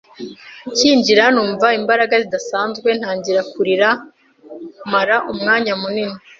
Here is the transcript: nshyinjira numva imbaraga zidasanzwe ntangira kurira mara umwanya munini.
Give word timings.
nshyinjira 0.71 1.23
numva 1.33 1.67
imbaraga 1.79 2.15
zidasanzwe 2.23 2.89
ntangira 2.99 3.41
kurira 3.53 3.89
mara 4.91 5.15
umwanya 5.31 5.73
munini. 5.81 6.17